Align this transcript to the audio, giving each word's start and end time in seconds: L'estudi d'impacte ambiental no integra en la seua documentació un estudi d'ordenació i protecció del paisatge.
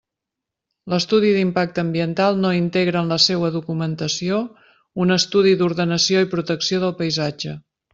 L'estudi 0.93 1.33
d'impacte 1.35 1.83
ambiental 1.83 2.41
no 2.47 2.55
integra 2.61 3.03
en 3.05 3.13
la 3.15 3.19
seua 3.27 3.53
documentació 3.59 4.43
un 5.07 5.21
estudi 5.21 5.57
d'ordenació 5.63 6.27
i 6.29 6.35
protecció 6.37 6.87
del 6.87 7.01
paisatge. 7.07 7.61